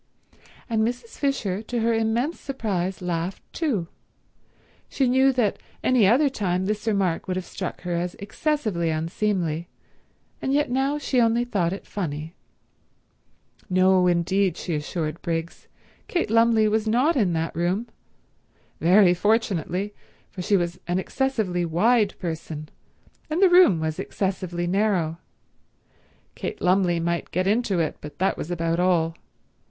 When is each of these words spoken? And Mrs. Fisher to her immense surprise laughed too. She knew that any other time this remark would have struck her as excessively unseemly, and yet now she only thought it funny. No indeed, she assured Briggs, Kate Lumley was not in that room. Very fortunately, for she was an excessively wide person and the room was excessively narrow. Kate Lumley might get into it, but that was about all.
And 0.67 0.81
Mrs. 0.81 1.19
Fisher 1.19 1.61
to 1.61 1.81
her 1.81 1.93
immense 1.93 2.39
surprise 2.39 3.03
laughed 3.03 3.43
too. 3.53 3.87
She 4.89 5.07
knew 5.07 5.31
that 5.33 5.59
any 5.83 6.07
other 6.07 6.27
time 6.27 6.65
this 6.65 6.87
remark 6.87 7.27
would 7.27 7.35
have 7.35 7.45
struck 7.45 7.81
her 7.81 7.93
as 7.93 8.15
excessively 8.15 8.89
unseemly, 8.89 9.67
and 10.41 10.53
yet 10.53 10.71
now 10.71 10.97
she 10.97 11.21
only 11.21 11.45
thought 11.45 11.71
it 11.71 11.85
funny. 11.85 12.33
No 13.69 14.07
indeed, 14.07 14.57
she 14.57 14.73
assured 14.73 15.21
Briggs, 15.21 15.67
Kate 16.07 16.31
Lumley 16.31 16.67
was 16.67 16.87
not 16.87 17.15
in 17.15 17.33
that 17.33 17.55
room. 17.55 17.85
Very 18.79 19.13
fortunately, 19.13 19.93
for 20.31 20.41
she 20.41 20.57
was 20.57 20.79
an 20.87 20.97
excessively 20.97 21.63
wide 21.63 22.17
person 22.17 22.69
and 23.29 23.39
the 23.39 23.51
room 23.51 23.79
was 23.79 23.99
excessively 23.99 24.65
narrow. 24.65 25.19
Kate 26.33 26.59
Lumley 26.59 26.99
might 26.99 27.29
get 27.29 27.45
into 27.45 27.77
it, 27.77 27.97
but 28.01 28.17
that 28.17 28.35
was 28.35 28.49
about 28.49 28.79
all. 28.79 29.15